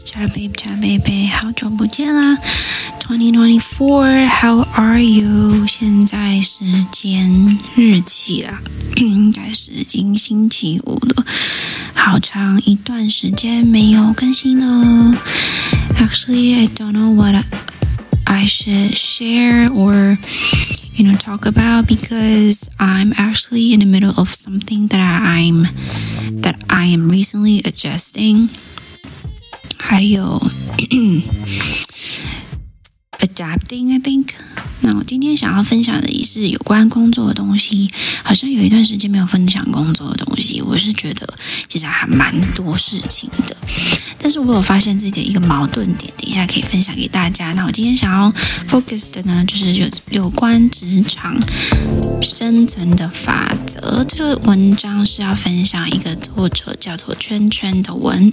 [0.00, 2.38] Chat Babe Chat Babe，好久不见啦！
[2.98, 5.66] Twenty twenty four，How are you？
[5.66, 8.62] 现在时间日期啦，
[8.96, 11.26] 应该是已经星期五了，
[11.92, 15.20] 好长一段时间没有更新了。
[15.98, 17.44] Actually, I don't know what
[18.24, 20.16] I should share or
[20.94, 25.68] you know talk about because I'm actually in the middle of something that I'm
[26.40, 28.48] that I am recently adjusting.
[29.77, 30.41] 还有
[33.19, 34.29] adapting, I think.
[34.83, 37.87] 那我今天想要分享的也是有关工作的东西，
[38.23, 40.59] 好像有一段时间没有分享工作的东西。
[40.61, 41.31] 我是觉得
[41.69, 43.55] 其实还蛮多事情的，
[44.17, 47.53] 但是我有发现自己的一个矛盾点，等一下可以分享给大家。
[47.53, 48.31] 那我今天想要
[48.67, 51.39] focus 的呢，就是有有关职场
[52.23, 54.03] 生存的法则。
[54.05, 58.31] 这个文章是要分享一个作者叫做圈圈的文。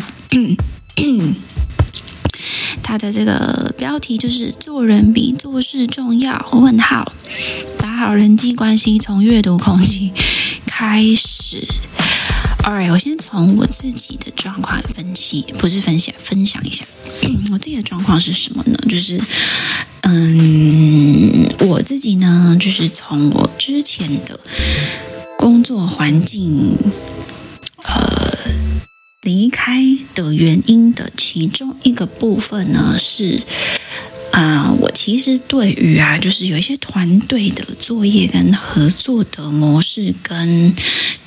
[2.83, 6.49] 他的这个标题就是“做人比做事重要”。
[6.53, 7.13] 问号，
[7.79, 10.13] 打好人际关系从阅读空气
[10.67, 11.63] 开始。
[12.65, 16.85] Alright，我先从我自己的状况分析，不是分享，分享一下。
[17.53, 18.79] 我自己的状况是什么呢？
[18.89, 19.21] 就是，
[20.03, 24.41] 嗯，我自己呢，就是从我之前的
[25.39, 26.77] 工作环境，
[27.85, 28.18] 呃。
[29.29, 29.83] 离开
[30.15, 33.39] 的原因的其中一个部分呢，是
[34.33, 40.75] 啊、我其实对于啊，就是有一些团队的作业跟合作的模式跟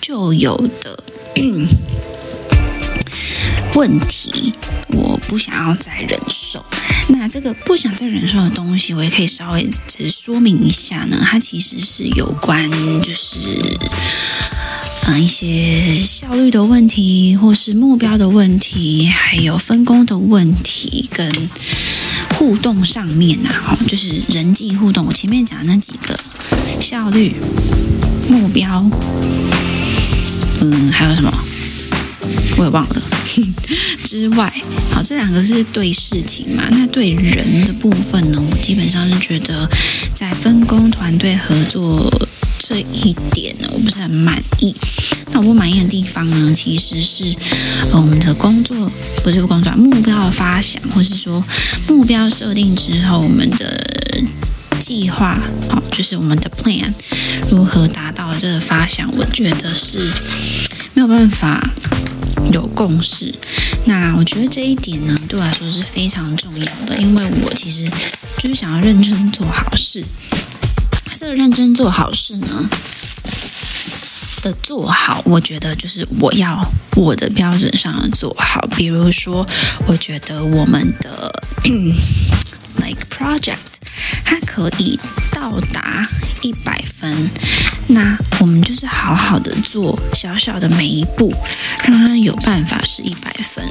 [0.01, 1.03] 旧有的
[3.75, 4.51] 问题，
[4.87, 6.65] 我不想要再忍受。
[7.09, 12.67] 那这个不想再忍受的东西，我也可以稍微只说明一下呢，它其实是有关
[13.03, 13.37] 就是。
[15.07, 21.49] 啊，一些效率的问题，或是目标的问题，还有分工的问题，跟
[22.35, 25.05] 互动上面啊，就是人际互动。
[25.07, 26.17] 我前面讲的那几个
[26.79, 27.35] 效率、
[28.29, 28.89] 目标，
[30.61, 31.33] 嗯，还有什么？
[32.57, 33.01] 我也忘了。
[34.05, 34.53] 之外，
[34.93, 36.63] 好，这两个是对事情嘛？
[36.69, 38.41] 那对人的部分呢？
[38.41, 39.69] 我基本上是觉得，
[40.13, 42.11] 在分工、团队合作。
[42.71, 44.73] 这一点呢，我不是很满意。
[45.33, 47.25] 那我不满意的地方呢，其实是
[47.91, 48.89] 我们的工作
[49.25, 51.43] 不是工作目标的发想，或是说
[51.89, 53.85] 目标设定之后，我们的
[54.79, 55.37] 计划，
[55.69, 56.93] 好，就是我们的 plan
[57.49, 59.99] 如何达到这个发想，我觉得是
[60.93, 61.73] 没有办法
[62.53, 63.35] 有共识。
[63.83, 67.85] 那我觉得这一点呢，对我来说是非常重要的，因为我其实
[68.37, 70.01] 就是想要认真做好事。
[71.13, 72.69] 这个认真做好事呢
[74.41, 78.67] 的做好，我觉得就是我要我的标准上做好。
[78.75, 79.47] 比如说，
[79.85, 81.31] 我觉得我们的
[82.77, 83.70] like project
[84.31, 84.97] 它可以
[85.33, 86.07] 到达
[86.41, 87.29] 一百分，
[87.87, 91.33] 那我们就是好好的做小小的每一步，
[91.83, 93.67] 让它有办法是一百分。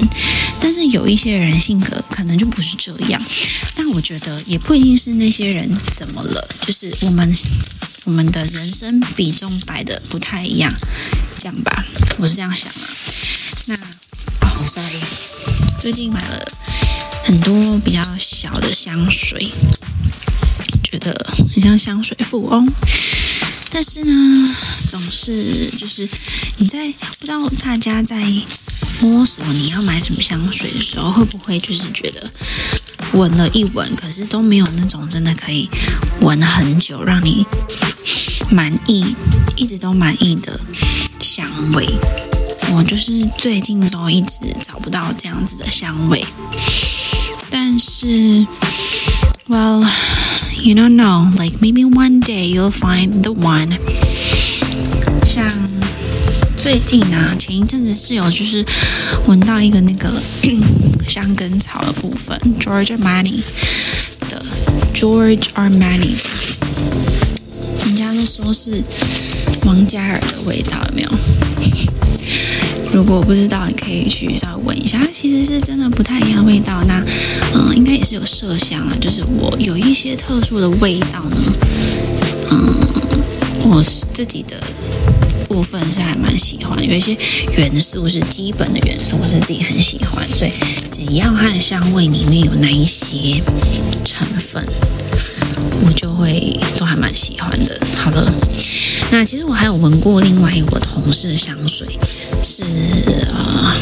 [0.61, 3.19] 但是有一些人性格可能就不是这样。
[3.75, 7.35] 但我觉得也不一定是那些人怎么了，就是我们
[8.03, 10.71] 我们的人生比重摆的不太一样，
[11.39, 11.83] 这样吧，
[12.19, 12.87] 我是这样想啊。
[13.65, 15.01] 那哦，sorry，
[15.79, 16.45] 最近买了
[17.23, 19.49] 很多比较小的香水，
[20.91, 21.13] 觉得
[21.53, 22.67] 很像香水富翁。
[23.73, 24.55] 但是呢，
[24.89, 26.07] 总是就是
[26.57, 26.87] 你在
[27.19, 28.17] 不知道大家在
[29.01, 32.29] 摸索你要买什么香水的时候，会不会就是觉得。
[33.13, 35.69] 闻了一闻，可是都没有那种真的可以
[36.21, 37.45] 闻很久，让你
[38.49, 39.15] 满意，
[39.57, 40.59] 一直都满意的
[41.19, 41.89] 香味。
[42.73, 46.25] 我就是最近都一直找不到这样子的香味。
[47.49, 48.45] 但是
[49.47, 49.85] ，Well,
[50.62, 53.78] you don't know, like maybe one day you'll find the one。
[55.24, 55.50] 像
[56.62, 58.64] 最近啊，前一阵子是有就是
[59.26, 60.10] 闻到一个那个。
[61.08, 63.40] 香根草的部分，George Armani
[64.28, 64.44] 的
[64.92, 66.14] George Armani，
[67.86, 68.82] 人家都说是
[69.64, 71.10] 王嘉尔的味道，有没有？
[72.93, 76.83] 如果不知道，你可以去稍微闻一下，它其实是真的不太一样的味道。
[76.87, 77.03] 那
[77.53, 81.37] 嗯，应该也是有麝香啊，就是我有一些特殊的味道呢，
[82.51, 82.73] 嗯，
[83.69, 83.83] 我
[84.13, 84.57] 自己的。
[85.51, 87.13] 部分是还蛮喜欢，有一些
[87.57, 90.51] 元素是基本的元素，我是自己很喜欢，所以
[90.89, 93.41] 只要它的香味里面有那一些
[94.05, 94.65] 成分，
[95.85, 97.85] 我就会都还蛮喜欢的。
[97.97, 98.31] 好了，
[99.13, 101.85] 那其实我还有闻过另外一个同事的香水，
[102.41, 102.63] 是
[103.29, 103.75] 呃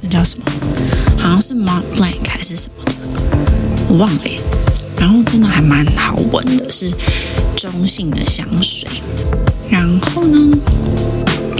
[0.00, 0.44] 那叫什么？
[1.18, 2.92] 好像是 Mont Blanc 还是什么的，
[3.88, 4.22] 我忘了。
[4.98, 6.90] 然后真的还蛮好闻的，是
[7.54, 8.88] 中性的香水。
[9.68, 10.58] 然后呢，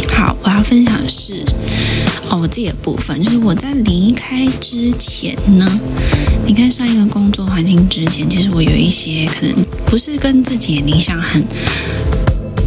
[0.09, 1.45] 好，我要分享的是
[2.31, 5.81] 哦，我自己的部分，就是我在离开之前呢，
[6.47, 9.55] 离开上一个工作环境之前，其实我有一些可能
[9.85, 11.45] 不是跟自己的理想很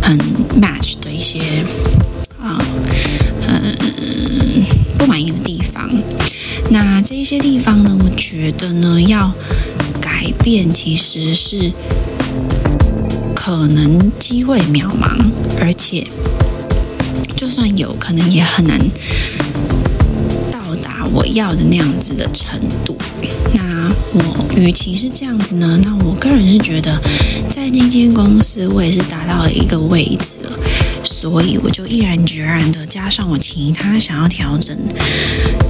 [0.01, 0.18] 很
[0.60, 1.63] match 的一些
[2.42, 2.60] 啊，
[3.48, 4.66] 嗯，
[4.98, 5.90] 不满意的地方。
[6.72, 9.31] 那这些地方呢，我觉得呢，要
[10.01, 11.72] 改变其实是。
[13.36, 15.18] 可能机会渺茫，
[15.60, 16.06] 而且
[17.36, 18.78] 就算有可能也很难
[20.52, 22.60] 到达我要的那样子的程。
[23.53, 27.00] 那我与其是这样子呢，那我个人是觉得，
[27.50, 30.59] 在那间公司我也是达到了一个位置了，
[31.03, 34.77] 所以我就毅然决然的加上我其他想要调整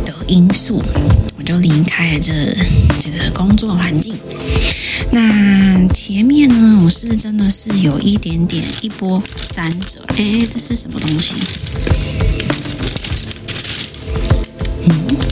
[0.06, 0.82] 的因素，
[1.38, 2.34] 我就离开了这
[3.00, 4.16] 这个工作环境。
[5.12, 10.02] 那前面呢，我是真的是有一点点一波三折。
[10.10, 11.36] 哎，这是什么东西？
[14.86, 15.29] 嗯？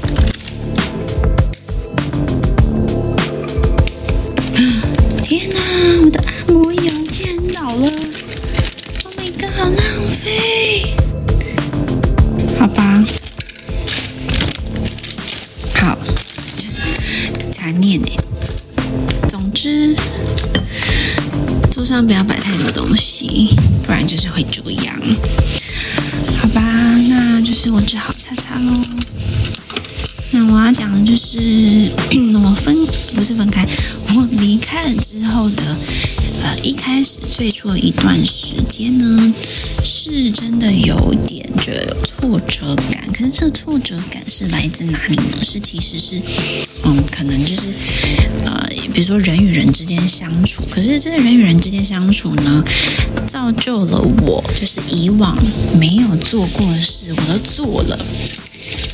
[19.30, 19.96] 总之。
[21.72, 25.00] 桌上不要摆太多东西，不然就是会这样。
[26.40, 26.62] 好吧，
[27.10, 28.82] 那就是我只好擦擦喽。
[30.32, 31.38] 那我要讲的就是
[32.44, 32.76] 我分
[33.16, 33.64] 不是分开，
[34.16, 35.64] 我离开了之后的
[36.44, 39.34] 呃，一开始最初的一段时间呢，
[39.84, 43.08] 是真的有点觉得有挫折感。
[43.14, 45.44] 可是这个挫折感是来自哪里呢？
[45.44, 46.22] 是其实是
[46.84, 47.74] 嗯，可能就是
[48.46, 52.64] 呃，比如说人与人之间相处，可是这个人与人之间相处呢，
[53.26, 55.36] 造就了我就是以往
[55.80, 58.00] 没有做过的事，我都做了。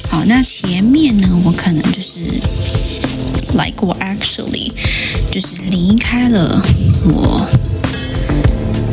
[0.10, 2.22] 好，那前面呢，我可能就是
[3.58, 4.72] ，like actually
[5.30, 6.64] 就是离开了
[7.04, 7.46] 我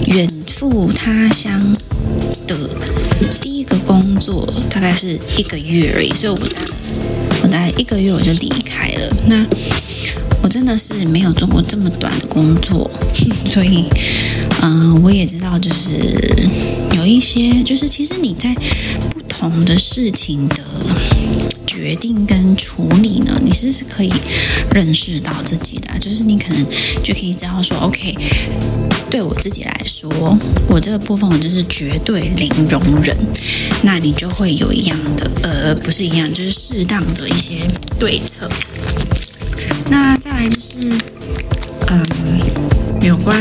[0.07, 1.73] 远赴他乡
[2.49, 2.69] 的
[3.41, 6.63] 第一个工作，大概是一个月而已，所以我大
[7.43, 8.70] 我大概一个月我就离开。
[9.31, 9.47] 那
[10.43, 12.91] 我真的是没有做过这么短的工作，
[13.47, 13.85] 所以，
[14.61, 15.93] 嗯、我也知道，就是
[16.97, 19.21] 有一些，就是其实你在不。
[19.41, 20.57] 同的事情的
[21.67, 24.13] 决定跟处理呢，你是是可以
[24.75, 26.67] 认识到自己的，就是你可能
[27.03, 28.15] 就可以知道说，OK，
[29.09, 30.11] 对我自己来说，
[30.69, 33.17] 我这个部分我就是绝对零容忍，
[33.83, 37.67] 那你就会有一样的，呃，不是一样，就是适当的一些
[37.99, 38.47] 对策。
[39.91, 40.79] 那再来就是，
[41.89, 42.07] 嗯，
[43.03, 43.37] 有关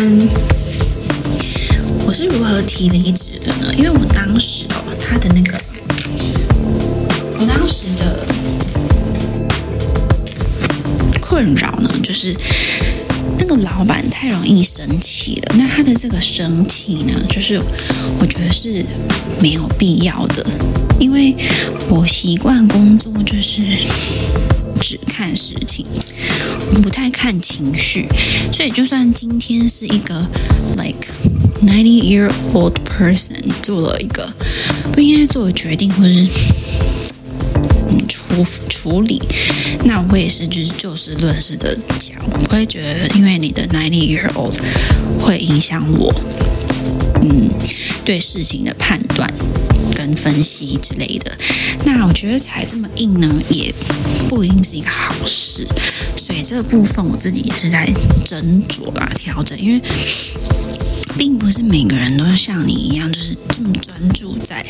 [2.07, 3.71] 我是如何提离职的呢？
[3.77, 5.55] 因为我当时哦，他的那个。
[7.39, 8.25] 我当时的
[11.21, 12.35] 困扰呢，就是
[13.37, 15.55] 那个老板太容易生气了。
[15.57, 17.61] 那他的这个生气呢，就是
[18.19, 18.83] 我觉得是
[19.39, 20.45] 没有必要的，
[20.99, 21.35] 因为
[21.89, 23.61] 我习惯工作就是
[24.79, 25.85] 只看事情，
[26.81, 28.07] 不太看情绪，
[28.51, 30.25] 所以就算今天是一个
[30.77, 31.07] like
[31.61, 34.31] ninety year old person 做了一个
[34.93, 36.27] 不应该做的决定，或者是。
[38.07, 39.21] 处处理，
[39.83, 44.55] 那我也是就是就事论事的讲，我会觉得因为你的 ninety year old
[45.19, 46.13] 会影响我，
[47.21, 47.49] 嗯，
[48.05, 49.31] 对事情的判断
[50.15, 51.31] 分析之类的。
[51.85, 53.73] 那我觉得踩这么硬呢，也
[54.27, 55.67] 不一定是一个好事。
[56.15, 57.87] 所以这个部分我自己也是在
[58.25, 59.81] 斟酌吧，调整，因为
[61.17, 64.65] 并不是每个人都像你一样，就是这么专注在。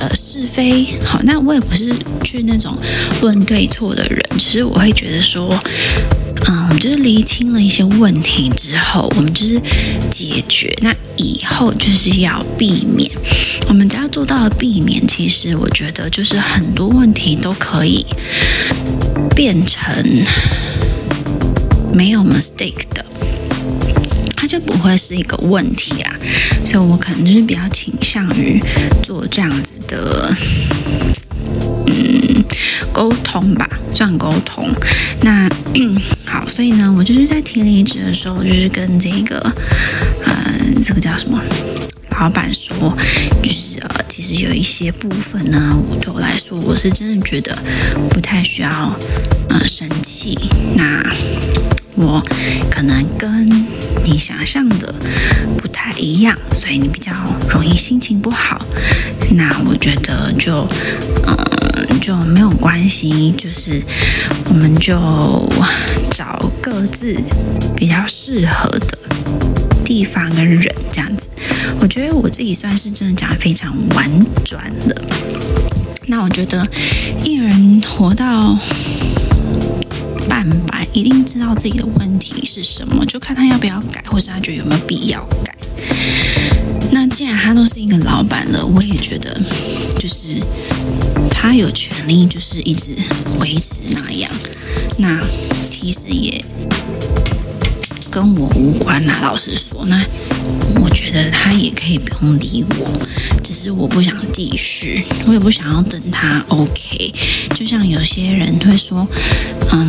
[0.00, 2.74] 呃，是非好，那我也不是去那种
[3.20, 5.54] 论对错的人，只是我会觉得说，
[6.48, 9.60] 嗯，我们就是厘清了一些问题之后，我们就是
[10.10, 13.10] 解决，那以后就是要避免，
[13.70, 18.04] 我们只要做到了避免，其实我觉得就是很多问题都可以
[19.36, 19.94] 变成
[21.94, 23.06] 没有 mistake 的。
[24.36, 26.12] 它就不会是一个问题啦，
[26.66, 28.60] 所以我可能就是比较倾向于
[29.04, 30.34] 做这样子的，
[31.86, 32.44] 嗯，
[32.92, 34.68] 沟通吧，算沟通。
[35.22, 35.48] 那，
[36.26, 39.38] 好，所以呢，我就是在提离职的时候，就是跟这个，
[40.26, 41.40] 嗯，这个叫什么？
[42.20, 42.94] 老板说，
[43.42, 47.56] 就是呃，其实有一些部分呢，我对我来说，我是真的觉得
[48.10, 48.94] 不太需要
[49.48, 50.38] 呃生气。
[50.76, 51.02] 那
[51.96, 52.22] 我
[52.70, 53.48] 可能跟
[54.04, 54.94] 你想象的
[55.56, 57.10] 不太一样，所以你比较
[57.48, 58.62] 容易心情不好。
[59.30, 60.68] 那我觉得就
[61.26, 63.82] 嗯、就没有关系，就是
[64.50, 64.94] 我们就
[66.10, 67.16] 找各自
[67.74, 68.98] 比较适合的
[69.90, 71.26] 地方跟人这样子。
[71.80, 74.08] 我觉得我自己算是真的讲得非常婉
[74.44, 75.02] 转的。
[76.06, 76.64] 那我觉得
[77.24, 78.56] 一人活到
[80.28, 85.56] 半百，一定知道自己的问题是什么，就看他要不要改，或是他觉得有没有必要改。
[86.92, 89.42] 那既然他都是一个老板了，我也觉得
[89.98, 90.40] 就是
[91.32, 92.92] 他有权利，就是一直
[93.40, 94.30] 维持那样。
[94.98, 95.20] 那
[95.68, 96.44] 其实也。
[98.10, 100.04] 跟我无关呐，老实说，那
[100.82, 103.06] 我觉得他也可以不用理我，
[103.42, 107.12] 只是我不想继续，我也不想要等他 OK。
[107.54, 109.06] 就像有些人会说，
[109.72, 109.88] 嗯，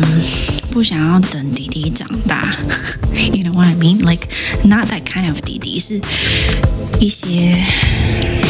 [0.70, 2.56] 不想要等弟弟长大，
[3.12, 3.98] You know what I mean?
[4.04, 4.28] Like
[4.64, 6.00] not that kind of 弟弟，是
[7.00, 7.58] 一些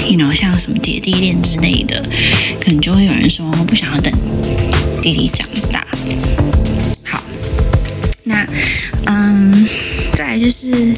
[0.07, 2.05] ，You know，像什么姐弟恋之类的，
[2.61, 4.13] 可能就会有人说，不想要等
[5.01, 5.49] 弟弟长
[10.43, 10.93] 就是，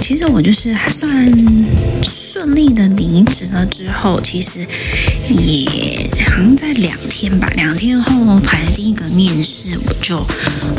[0.00, 1.12] 其实我就是还算
[2.02, 4.60] 顺利的离职了之后，其实
[5.28, 10.26] 也好像在两天吧，两天后排第一个面试，我就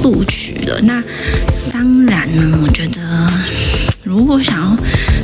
[0.01, 0.81] 录取了。
[0.81, 1.03] 那
[1.71, 3.31] 当然呢，我觉得
[4.17, 4.75] 如果想要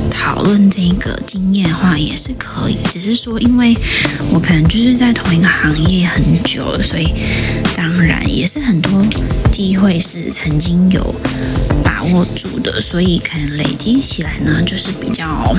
[0.08, 3.76] 讨论这个经验的话，也是可以，只是说因为
[4.30, 7.12] 我可能就是在同一个行业很久了，所以
[7.74, 9.04] 当然也是很多。
[9.50, 11.14] 机会是曾经有
[11.84, 15.56] 把握住的，所以可能累积起来呢，就是比较、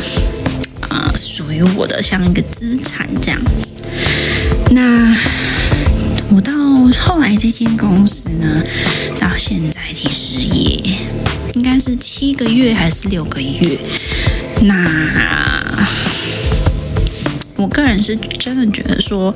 [0.90, 3.76] 呃、属于我的像一个资产这样子。
[4.72, 5.16] 那
[6.32, 6.54] 我到
[7.00, 8.64] 后来这间公司呢，
[9.20, 10.98] 到现在其实也
[11.54, 13.78] 应该是七个月还是六个月。
[14.62, 15.64] 那
[17.56, 19.34] 我个人是真的觉得说，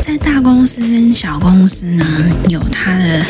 [0.00, 2.04] 在大公司跟小公司呢，
[2.48, 3.24] 有它的。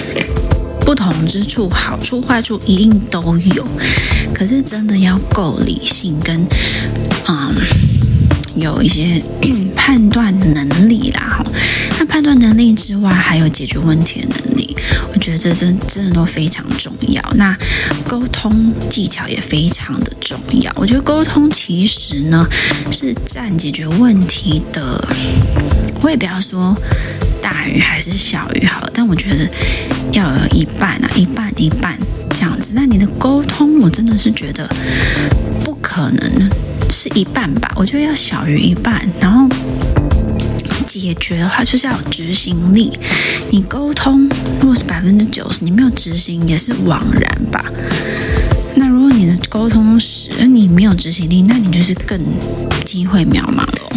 [0.82, 3.64] 不同之处，好处坏处一定都有，
[4.34, 6.44] 可是真的要够理性跟
[7.28, 7.54] 嗯
[8.56, 9.22] 有一些
[9.76, 11.40] 判断能力啦。
[12.20, 14.76] 判断能力之外，还有解决问题的能力，
[15.10, 17.22] 我觉得这真真的都非常重要。
[17.36, 17.56] 那
[18.06, 20.70] 沟通技巧也非常的重要。
[20.76, 22.46] 我觉得沟通其实呢
[22.92, 25.02] 是占解决问题的，
[26.02, 26.76] 我也不要说。
[27.40, 29.48] 大于还是小于好，但我觉得
[30.12, 31.98] 要有一半啊，一半一半
[32.34, 32.74] 这样子。
[32.76, 34.70] 那你的沟通，我真的是觉得
[35.64, 36.50] 不可能
[36.90, 37.72] 是一半吧？
[37.76, 39.08] 我觉得要小于一半。
[39.18, 39.48] 然后
[40.98, 42.90] 解决的话，就是要有执行力。
[43.50, 44.28] 你沟通
[44.60, 47.64] 如果是百分之九十，你没有执行也是枉然吧？
[48.76, 52.18] 那如果你的沟通时你没有执行力，那你就是更
[52.84, 53.92] 机会渺茫了。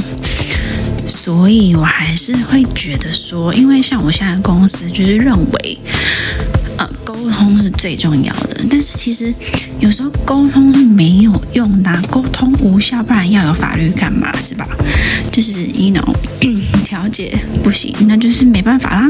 [1.08, 5.78] 所以，我还是会觉得说，因为像我现在公司就是认为，
[6.78, 6.90] 呃，
[7.24, 8.66] 沟通是最重要的。
[8.70, 9.34] 但是其实
[9.80, 14.38] 有时候沟通是没有用的，沟通无效，不然要有法律干嘛？
[14.40, 14.68] 是吧？
[15.32, 16.14] 就是，you know，
[16.84, 19.10] 调解不行，那就是没办法啦，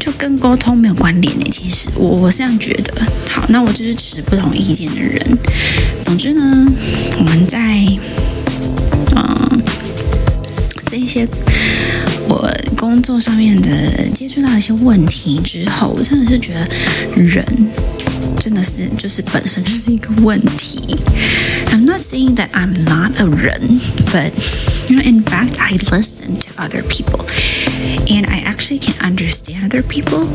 [0.00, 1.50] 就跟沟通没有关联的。
[1.50, 3.06] 其实我我是这样觉得。
[3.28, 5.38] 好，那我就是持不同意见的人。
[6.00, 6.66] 总之呢，
[7.18, 7.86] 我们在，
[9.14, 9.62] 嗯、
[10.86, 11.28] 这一些
[12.26, 16.67] 我工作上面的接触到一些问题之后，我真的是觉得
[17.21, 17.45] 人
[18.39, 20.97] 真的是就是本身就是一个问题。
[21.71, 23.79] I'm not saying that I'm not a 人，
[24.11, 24.31] but
[24.89, 27.25] you know, in fact, I listen to other people,
[28.07, 30.27] and I actually can understand other people,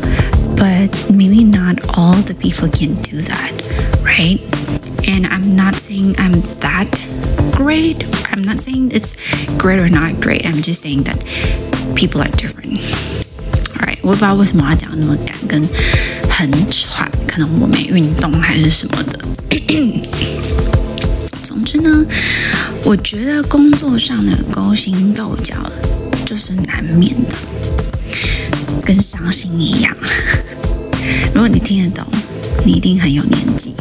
[0.55, 3.51] but maybe not all the people can do that,
[4.03, 4.39] right?
[5.07, 6.89] And I'm not saying I'm that
[7.55, 8.03] great.
[8.31, 9.15] I'm not saying it's
[9.57, 10.45] great or not great.
[10.45, 11.17] I'm just saying that
[11.94, 12.80] people are different.
[13.76, 15.62] Alright，我不知道为什么要讲那么赶跟
[16.28, 19.18] 很喘，可能我没运动还是什么的。
[21.42, 22.04] 总之呢，
[22.84, 25.54] 我觉得工作上的勾心斗角
[26.24, 27.36] 就是难免的，
[28.84, 29.96] 跟伤心一样。
[31.34, 32.06] 如果你听得懂，
[32.64, 33.74] 你一定很有年纪。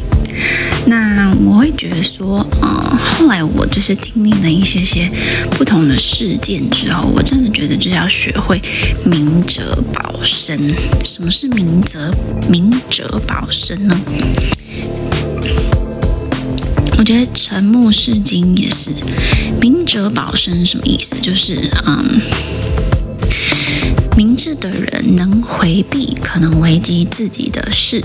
[0.88, 5.10] 那我会觉得说，嗯，后来我就是经历了一些些
[5.52, 8.62] 不同的事件之后，我真的觉得就是要学会
[9.06, 10.60] 明哲保身。
[11.06, 12.12] 什么是明哲
[12.50, 14.02] 明哲保身呢？
[16.98, 18.92] 我觉得沉默是金也是，
[19.60, 21.16] 明哲保身什么意思？
[21.22, 22.22] 就是嗯。
[24.18, 28.04] 明智的人能回避可能危及自己的事，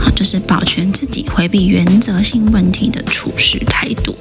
[0.00, 4.16] 好，就是保全自己，回避原则性问题的处事态度。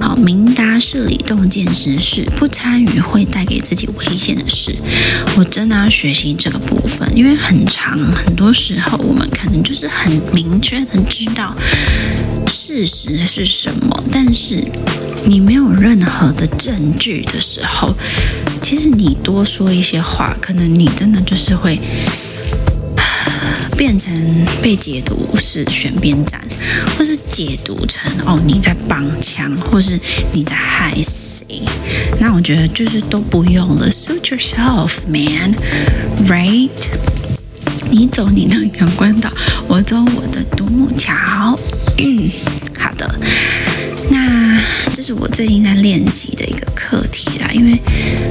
[0.00, 4.74] 好，明达事理，洞见时事，不参与会带给自己危险的事。
[5.36, 11.54] 我真的要学习这个部分，因为很长，很多时候我们可能就是很明确的知道
[12.46, 14.62] 事实是什么，但是
[15.26, 17.94] 你没有任何的证据的时候。
[18.62, 21.78] 其实你多说一些话，可能你真的就是会
[23.76, 24.12] 变成
[24.62, 26.40] 被解读是选边站，
[26.96, 29.98] 或是解读成哦你在帮腔，或是
[30.32, 31.62] 你在害谁。
[32.18, 35.54] 那我觉得就是都不用了，suit yourself, man,
[36.26, 36.70] right？
[37.90, 39.30] 你走你的阳关道，
[39.68, 41.58] 我走我的独木桥。
[41.98, 42.30] 嗯，
[42.78, 43.14] 好的。
[44.10, 44.60] 那
[44.94, 47.82] 这是我最近在练习的一个课题啦，因为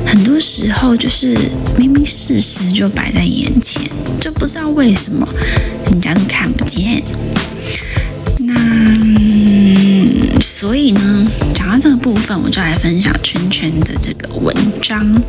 [0.06, 1.38] 很多时候就是
[1.78, 3.82] 明明事实就摆在眼前，
[4.22, 5.28] 就不知道为什么
[5.88, 7.04] 人家都看不见。
[8.40, 8.56] 那
[10.40, 15.22] 所以呢，讲到这个部分，我就来分享圈圈的这个文章。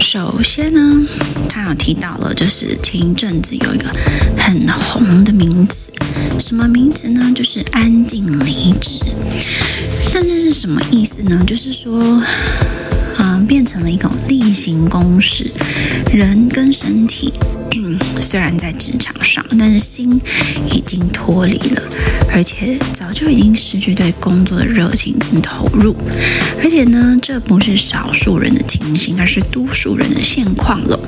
[0.00, 1.06] 首先呢，
[1.46, 3.90] 他有提到了，就是前一阵子有一个
[4.38, 5.92] 很红的名词，
[6.38, 7.30] 什么名字呢？
[7.34, 8.98] 就是安静离职。
[10.12, 11.42] 但是什么意思呢？
[11.46, 12.22] 就是说。
[13.22, 15.50] 嗯，变成了一种例行公事。
[16.10, 17.32] 人跟身体，
[17.76, 20.18] 嗯，虽然在职场上，但是心
[20.72, 21.82] 已经脱离了，
[22.32, 25.94] 而且早就已经失去对工作的热情跟投入。
[26.62, 30.98] 而且呢，这不是少数人的情形，而是多数人的现况了。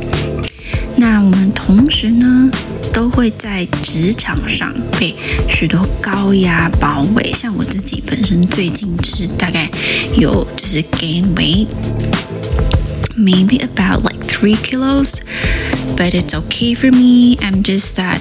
[0.96, 2.50] 那我们同时呢，
[2.93, 5.15] 都会在职场上被
[5.47, 7.31] 许多高压包围。
[7.33, 9.69] 像我自己本身最近就是大概
[10.15, 17.37] 有就是 gain weight，maybe about like three kilos，but it's okay for me.
[17.41, 18.19] I'm just that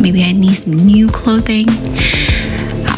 [0.00, 1.68] maybe I need some new clothing.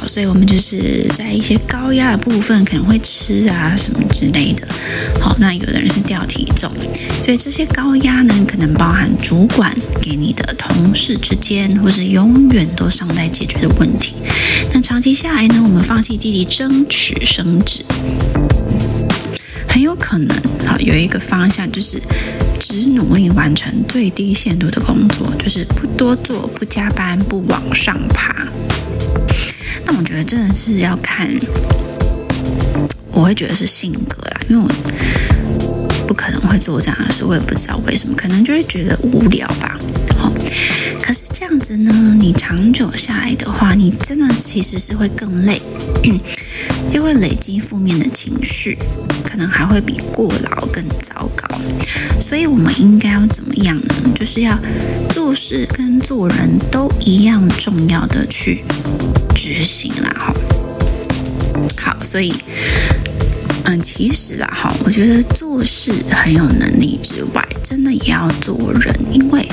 [0.09, 4.67] 所以我们就是在一些高压的部分可能会吃啊什么之类的。
[5.21, 6.71] 好，那有的人是掉体重，
[7.23, 14.15] 所以这些高压呢，可能包含主管给你的同事之间，或是永远都尚待解决的问题。
[14.73, 17.85] 那长期下来呢，我们放弃积极争取升职，
[19.67, 22.01] 很有可能啊有一个方向就是
[22.59, 28.47] 只努力完成最低限度的工作，就是不多做、不加班、不往上爬。
[29.91, 31.27] 但我觉得真的是要看，
[33.11, 39.79] 我会觉得是性格啦，因为我不可能会做这样的事，我也不知道为什么，可能就会觉得无聊吧。
[40.15, 40.31] 好，
[41.01, 45.59] 可是这样子呢，你长久下来的话，你真的其实是会更累，
[46.91, 48.77] 又会累积负面的情绪，
[49.23, 51.47] 可能还会比过劳更糟糕。
[52.21, 53.95] 所以我们应该要怎么样呢？
[54.13, 54.55] 就是要
[55.09, 58.63] 做事跟做人都一样重要的去。
[59.41, 60.33] 执行啦，哈，
[61.77, 62.35] 好，所以，
[63.63, 69.47] 嗯，其实啦，哈，我觉得做事很有能力之外，真的也要做人，因为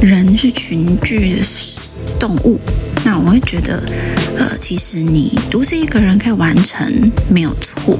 [0.00, 1.42] 人是群居的
[2.20, 2.60] 动物。
[3.04, 3.82] 那我会觉得，
[4.36, 6.86] 呃，其实你独自一个人可以完成
[7.28, 7.98] 没有错，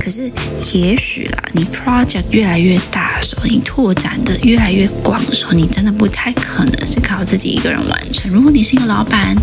[0.00, 0.30] 可是
[0.72, 8.30] 也许啦，你 project 越来越大的时候，你拓展的越来越广的时候，你真的不太可能是靠自己一个人完成。
[8.30, 9.36] 如果你是一个老板，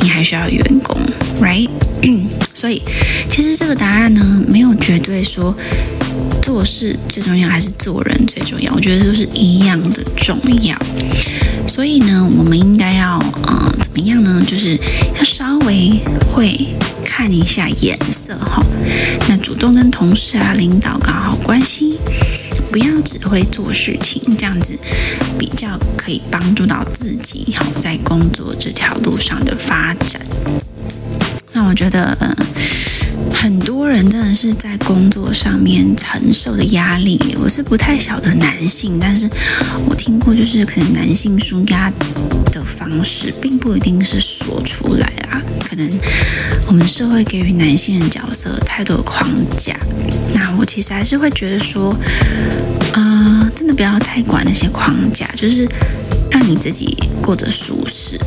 [0.00, 0.96] 你还需要员工
[1.40, 1.68] ，right？
[2.54, 2.82] 所以
[3.28, 5.56] 其实这个答案呢，没有绝对说
[6.42, 10.76] 做事最重要还是做人最重要，我觉得都是一样的重要。
[11.66, 14.42] 所以呢，我们应该要，嗯，怎样呢？
[14.46, 14.78] 就是
[15.18, 16.00] 要稍微
[16.32, 16.68] 会
[17.04, 18.64] 看一下颜色哈。
[19.28, 21.98] 那主动跟同事啊、领导搞好关系，
[22.72, 24.74] 不要只会做事情，这样子
[25.38, 30.22] 比较可以帮助到自己哈，在工作这条路上的发展。
[31.52, 32.34] 那我觉得，嗯。
[33.32, 39.28] 很多人真的是在工作上面承受的压力，我是不太晓得男性，但是
[39.86, 41.90] 我听过，就是可能男性纾压
[42.52, 45.90] 的方式，并不一定是说出来啦，可能
[46.66, 49.78] 我们社会给予男性的角色太多的框架，
[50.34, 51.90] 那我其实还是会觉得说，
[52.92, 55.66] 啊、呃，真的不要太管那些框架，就是
[56.30, 58.18] 让你自己过得舒适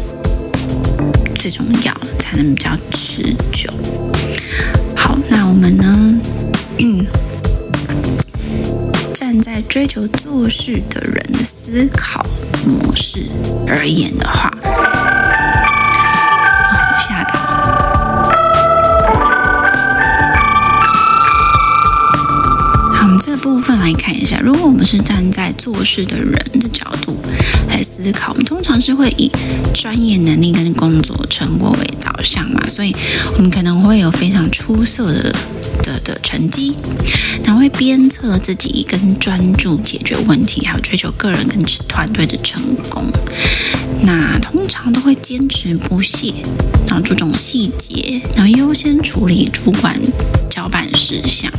[1.35, 3.71] 最重要，才能比较持久。
[5.29, 6.19] 那我们呢？
[6.79, 7.05] 嗯，
[9.13, 12.25] 站在追求做事的人的思考
[12.65, 13.27] 模式
[13.67, 14.51] 而言的话，
[23.37, 27.17] 部分来看一下，如果我们是站在做事的人的角度
[27.67, 29.31] 来思考，我们通常是会以
[29.73, 32.95] 专业能力跟工作成果为导向嘛，所以
[33.35, 35.35] 我们可能会有非常出色的
[35.81, 36.75] 的的成绩，
[37.43, 43.03] 然后会鞭策自己跟专注解决问题，还有追求个人跟团队的成功。
[44.03, 46.33] 那通常都会坚持不懈，
[46.87, 49.97] 然后注重细节，然后优先处理主管
[50.49, 51.51] 交办事项，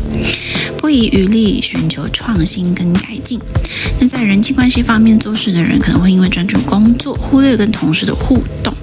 [0.78, 3.40] 不遗余力寻求创新跟改进。
[3.98, 8.74] 那在人际关系方面做事的人，可能会因为专注工作，忽略跟同事的互动。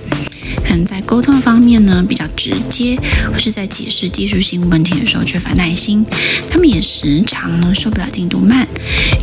[0.67, 2.97] 可能在沟通方面呢，比较直接，
[3.31, 6.05] 或是在解释技术性问题的时候缺乏耐心。
[6.49, 8.67] 他们也时常呢受不了进度慢，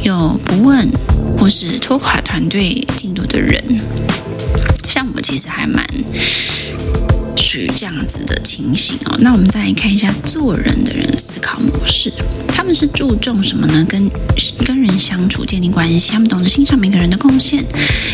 [0.02, 0.88] 又不问
[1.38, 3.62] 或是拖垮团队进度的人。
[4.86, 5.86] 像我其实还蛮
[7.48, 9.16] 属于这样子的情形哦。
[9.20, 12.12] 那我们再来看一下做人的人思考模式，
[12.46, 13.82] 他们是注重什么呢？
[13.88, 14.10] 跟
[14.66, 17.64] 跟人相处，建立关系，他们懂得欣赏每个人的贡献，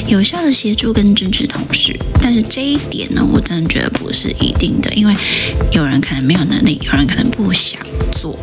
[0.06, 1.98] 有效的协助跟支持同事。
[2.22, 5.12] 但是这一点呢，我真的觉得不是一定的，因为
[5.72, 7.80] 有人可能没有能力，有人可能不想
[8.12, 8.38] 做。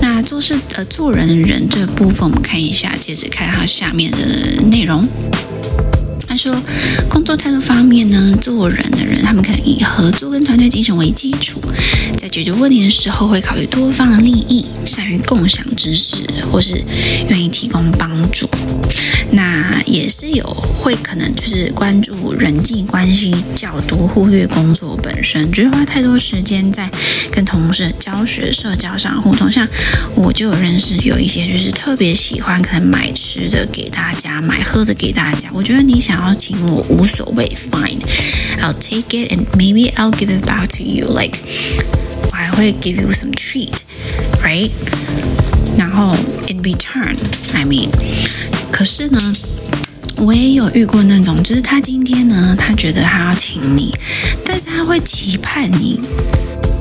[0.00, 4.18] 那做事呃做人的人这部分，我们看一下，接着看他下面的
[4.70, 5.06] 内容。
[6.42, 6.60] 说，
[7.08, 11.60] 工作态度方面呢，做人的人，他们可能以合作跟团队精神为基础，
[12.18, 16.16] 在解决问题的时候会考虑多方的利益，善于共享知识，
[16.50, 16.82] 或是
[17.28, 18.48] 愿意提供帮助。
[19.30, 26.90] 那也是有会可能就是关注人际关系较多，忽略工作本身，觉得花太多时间在
[27.30, 29.48] 跟同事教学、社交上互动。
[29.48, 29.66] 像
[30.16, 35.48] 我就有认识有一些就是特别喜欢可能买吃的给大家，买喝的给大家。
[35.52, 36.22] 我觉得你想。
[36.22, 41.08] 要请我无所谓，fine，I'll take it and maybe I'll give it back to you。
[41.08, 41.38] Like，
[42.30, 44.70] 我还会 give you some treat，right？
[45.76, 46.14] 然后
[46.48, 47.88] in return，I mean，
[48.70, 49.32] 可是呢，
[50.16, 53.90] 我也有遇过那种，就是他今天呢，他觉得他要请你，
[54.44, 55.98] 但是他会期盼你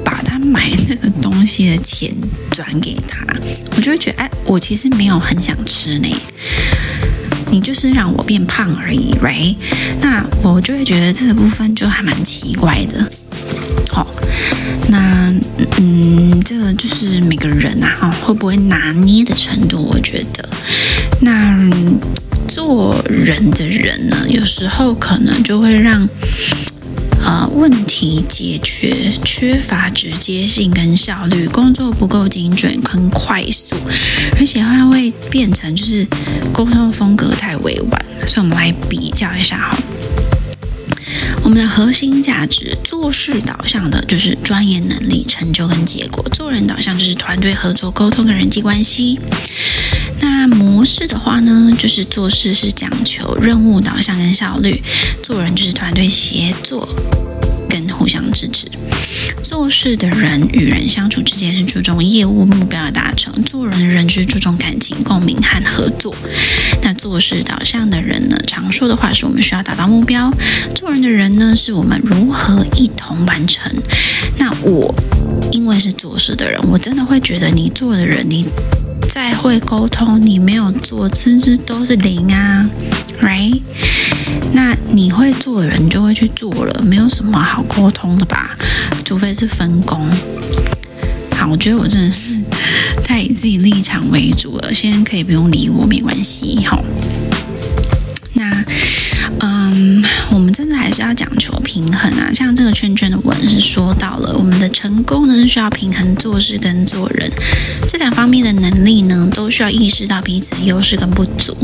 [0.03, 2.13] 把他买这个东西的钱
[2.51, 3.25] 转给他，
[3.77, 6.09] 我就会觉得，哎，我其实没有很想吃呢。
[7.51, 9.55] 你就是让我变胖而已，right？
[10.01, 13.07] 那我就会觉得这个部分就还蛮奇怪的。
[13.89, 14.07] 好，
[14.87, 15.31] 那
[15.77, 20.49] 嗯，这个就是每个人啊，哈，会不会拿捏的程度，我觉得。
[21.19, 21.69] 那
[22.47, 26.07] 做人的人呢，有时候可能就会让。
[27.31, 33.73] 呃，问题解决缺乏直接性跟效率，工作不够精准跟快速，
[34.37, 36.05] 而且还会变成就是
[36.51, 38.05] 沟通风格太委婉。
[38.27, 39.77] 所以，我们来比较一下哈。
[41.45, 49.17] 我们的核心价值，做事导向的就是专业能力、成就跟结果；做人导向就是团队合作、沟通跟人际关系。
[50.19, 54.83] 那模式的话呢，就是做事是讲求任务导向跟效率，
[55.23, 56.87] 做人就是团队协作
[58.01, 58.65] 互相支持。
[59.43, 66.15] 做事的人与人相处之间是注重业务目标的达成，做人的人是注重感情共鸣和合作。
[66.81, 70.31] 那做事导向的人呢，常说的话是我们需要达到目标；
[70.73, 73.71] 做人的人呢，是我们如何一同完成。
[74.39, 74.91] 那我
[75.51, 78.47] 因为是做事的人，我真的会觉得你做的人你。
[79.13, 82.65] 再会沟通，你没有做，甚至都是零啊
[83.21, 83.59] ，right？
[84.53, 88.57] 那你会做的人就会去做了，没有什么好沟通的吧？
[89.05, 90.09] 除非是分工。
[91.35, 92.37] 好，我觉得我真的是
[93.03, 96.63] 太以自己立场为主了，先可以不用理我，没关系。
[96.65, 96.83] 好，
[98.33, 98.63] 那。
[99.43, 102.29] 嗯，我们真的还是要讲求平衡啊。
[102.33, 107.31] 像这个圈圈的文是说到了，我们的成功呢是需要平衡做事跟做人
[107.87, 111.55] 这两方面的能力呢，都需要意识到彼此的优势跟不足，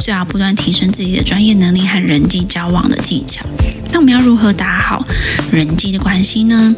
[0.00, 3.44] 需要不断提升自己的专业能力和人际交往的技巧。
[3.90, 5.04] 那我们要如何打好
[5.50, 6.74] 人际的关系呢？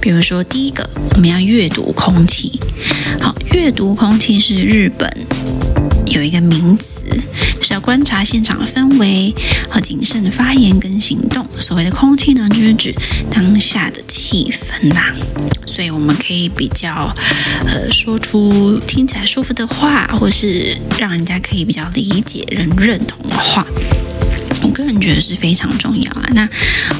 [0.00, 2.60] 比如说，第一个，我们要阅读空气。
[3.20, 5.10] 好，阅读空气是日本
[6.06, 7.04] 有一个名词。
[7.74, 9.34] 要观察现场的氛围
[9.68, 11.46] 和谨慎的发言跟行动。
[11.58, 12.94] 所谓的空气呢，就是指
[13.30, 15.14] 当下的气氛呐、
[15.66, 17.14] 所以我们可以比较，
[17.66, 23.66] 呃，说出听起来舒服的话，或是让人家可以比较理解、人认同的话。
[24.62, 26.28] 我个人觉得是非常重要啊。
[26.34, 26.48] 那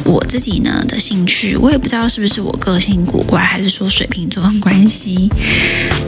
[0.05, 5.29] 我自己呢的兴趣，我也不知道是不是我个性古怪，还是说水瓶座的关系，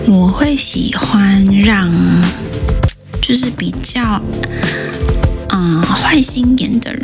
[0.07, 1.93] 我会喜欢让。
[3.23, 4.21] 就是比较，
[5.51, 7.03] 嗯，坏心眼的人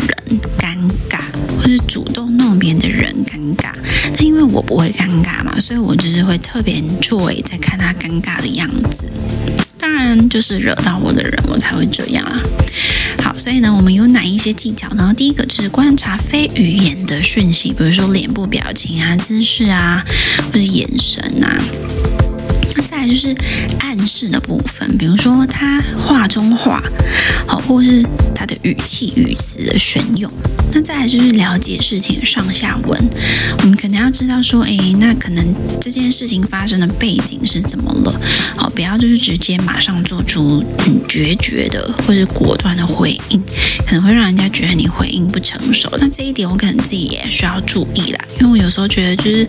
[0.59, 0.77] 尴
[1.09, 1.21] 尬，
[1.57, 3.71] 或是主动弄别人的人尴尬。
[4.15, 9.05] 但因为我不会尴尬嘛，所以我就是会特别 enjoy 在看他尴尬的样子。
[9.79, 9.89] 当。
[9.99, 12.41] 然就是惹到我的人，我才会这样啊。
[13.21, 15.13] 好，所以呢，我们有哪一些技巧呢？
[15.15, 20.05] 第一个就是观察非语言的讯息，比如说脸部表情啊、姿势啊，
[20.53, 21.59] 或是眼神啊。
[22.99, 23.33] 那再就是
[23.79, 26.83] 暗示的部分，比如说他话中话，
[27.47, 30.29] 好，或是他的语气语词的选用。
[30.73, 33.01] 那再来就是了解事情的上下文，
[33.61, 38.21] 我们可能要知道说，哎，那可能这件事情发生的背景是怎么了？
[38.57, 43.43] 好，不要就是直接马上做出很决绝的或者果断的回应，
[43.87, 45.91] 可能会让人家觉得你回应不成熟。
[45.99, 49.47] 那这一点我可能自己也需要注意啦，因为我有时候觉得就是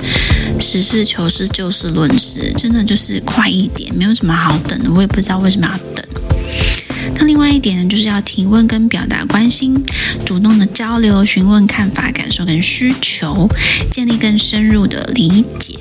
[0.60, 4.92] 实事求是、就事论事，真的就是快一点，没有什么好等的。
[4.92, 6.06] 我也不知道为什么要等。
[7.20, 9.76] 那另外一点呢，就是要提问跟表达关心，
[10.26, 13.48] 主动的交流，询问看法、感受跟需求，
[13.92, 15.78] 建立更深入的理解。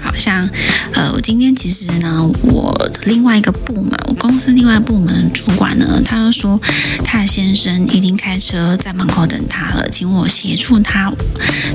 [0.00, 0.48] 好像，
[0.94, 6.60] 呃，我今天其实呢，我的另外一个部门，我公司另外一个部门主管呢，他就说
[7.04, 11.12] 他的先生已经开车在门口等他了，请我协助他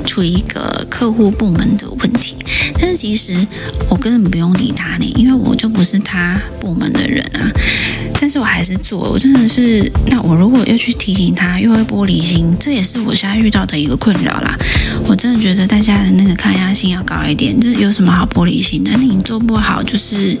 [0.04, 2.36] 处理一个客户部门的问题。
[2.78, 3.46] 但是其实
[3.88, 7.48] 我根本不用理他呢，因为我就不是他部门的人啊。
[8.20, 14.56] 但是我还是做，我真的是，那我如果要去提醒他，又会玻璃心，这也是我现在遇到的一个困扰啦。
[15.06, 18.92] 我真的觉得大家的那个抗压性要高一点，这有什么好玻璃心的？
[18.94, 20.38] 那你做不好就是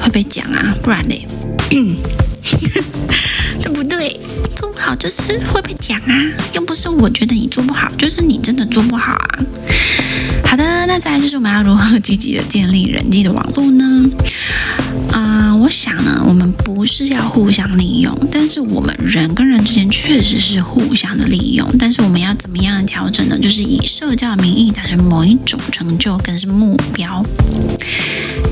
[0.00, 1.26] 会被讲啊，不然嘞，
[3.60, 4.18] 这不对，
[4.56, 9.38] 做不好就是会被讲啊，又不是我觉得你做不好，就是你真的做不好啊。
[10.44, 14.10] 好的，那再来就是我们要如何积极的建立人际的网络呢？
[15.38, 23.38] 啊、我想呢，我们不是要互相利用，但是我们人跟人之间确实是互相的利用，但是我们要怎么样调整呢？
[23.38, 27.24] 就是以社交名义达成某一种成就，跟是目标，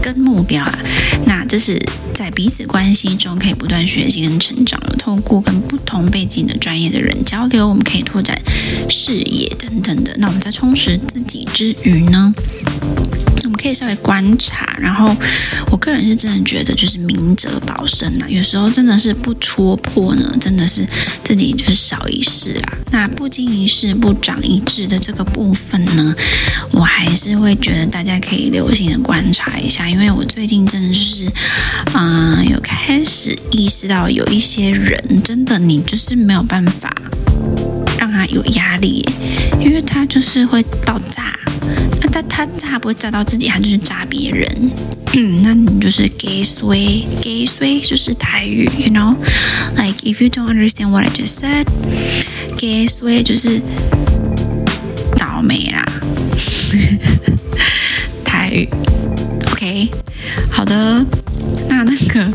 [0.01, 0.79] 跟目标啊，
[1.27, 1.77] 那这是
[2.15, 4.95] 在彼此关系中可以不断学习跟成长的。
[4.97, 8.41] 透过跟不同背景的专业的人交流，我们可以拓展
[8.89, 10.15] 视野等等的。
[10.19, 12.33] 那我们在充实自己之余呢，
[13.67, 14.77] 可以稍微观察。
[14.79, 15.15] 然后，
[15.73, 18.27] 我个人是真的觉得，就是明哲保身呐。
[18.29, 20.87] 有时候真的是不戳破呢，真的是
[21.25, 22.73] 自己就是少一事啦。
[22.93, 26.15] 那不经一事不长一智的这个部分呢，
[26.71, 31.27] 我还是会觉得大家可以留心的观察一下，因为我最近真的是，
[31.93, 36.95] 啊、有开始意识到有一些人真的你就是没有办法
[37.99, 39.05] 让他有压力，
[39.67, 41.37] 因为他就是会爆炸。
[42.01, 44.71] 那他他炸不会炸到自己，他就是炸别人。
[45.15, 53.61] 嗯，那你就是 gay 衰 gay 衰就是台语，you know，like if you don't understand what I just said，gay 衰就是
[55.19, 55.85] 倒霉啦。
[58.25, 58.69] 台语
[59.51, 59.89] ，OK，
[60.49, 61.05] 好的，
[61.69, 62.33] 那那个。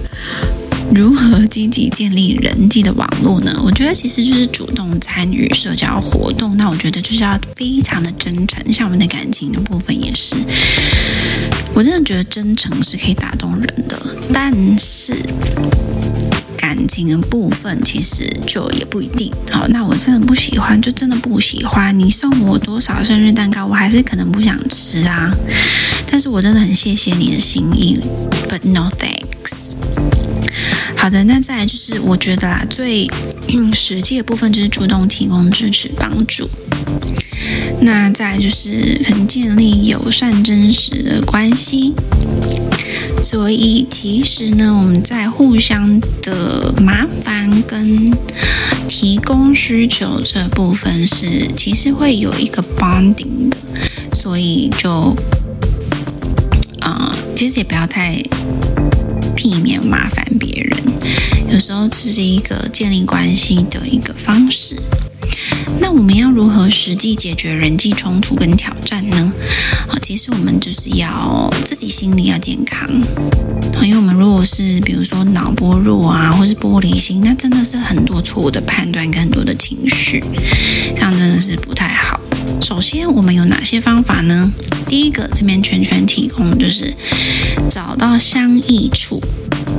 [0.94, 3.58] 如何积极建立人际的网络呢？
[3.64, 6.56] 我觉得其实就是主动参与社交活动。
[6.58, 10.36] 那我觉得就是要非常的真诚，像我们的感情的部分也是。
[11.74, 13.98] 我真的觉得真诚是可以打动人的，
[14.34, 15.16] 但是
[16.58, 19.32] 感情的部分其实就也不一定。
[19.50, 21.98] 好，那我真的不喜欢，就真的不喜欢。
[21.98, 25.32] 你送我多少生日蛋糕，我还是可能不想吃啊。
[26.06, 27.98] 但是我真的很谢谢你的心意
[28.50, 29.72] ，but no thanks。
[31.02, 33.10] 好的，那再来就是我觉得啦，最
[33.74, 36.48] 实际的部分就是主动提供支持帮助。
[37.82, 41.94] 那再来就是很建立友善真实的关系。
[43.24, 48.12] 所以其实呢，我们在互相的麻烦跟
[48.88, 53.58] 提供需求这部分是其实会有一个 bonding 的，
[54.14, 55.16] 所以就
[56.82, 58.22] 啊、其实也不要太。
[59.42, 60.80] 避免麻烦别人，
[61.52, 64.76] 有时候这是一个建立关系的一个方式。
[65.80, 69.34] 那我们要如何实际解决人际冲突跟挑战呢？
[69.88, 72.88] 好，其实我们就是要自己心理要健康。
[73.82, 80.24] 因为我们如果是比如说脑波弱啊，或是玻璃心，那真的是很多错误的判断跟很多的情绪，
[80.96, 82.21] 这样真的是不太好。
[82.62, 84.52] 首先，我们有哪些方法呢？
[84.88, 86.94] 第一个，这边全权提供就是
[87.70, 89.22] 找到相异处。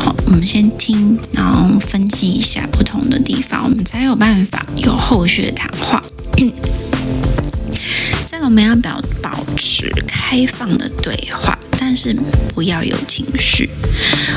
[0.01, 6.03] 好，我们先听，然后分析一下不同的地方，我们才有办法有后续的谈话。
[8.27, 12.14] 再来，我们要保保持开放的对话，但是
[12.55, 13.71] 不要有情绪。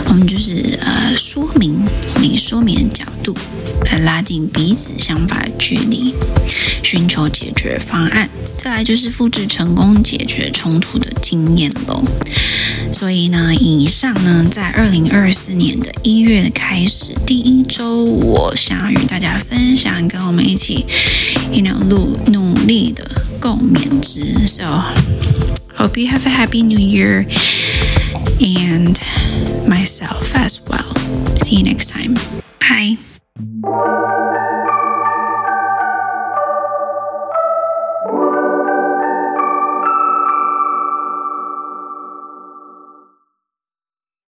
[0.07, 1.83] 我们就是呃说明，
[2.21, 3.35] 以说明的角度
[3.85, 6.13] 来拉近彼此想法的距离，
[6.83, 8.29] 寻求解决方案。
[8.57, 12.03] 再来就是复制成功解决冲突的经验喽。
[12.93, 20.85] 所以呢，以上呢，在二零二四年的一月的开始，第一周，我想与大家分享，跟我们一起
[21.51, 23.09] ，you know，努努力的
[23.39, 24.47] 共勉之。
[24.47, 24.83] So
[25.77, 27.27] hope you have a happy new year
[28.39, 28.95] and
[29.67, 30.95] myself as well.
[31.43, 32.15] See you next time.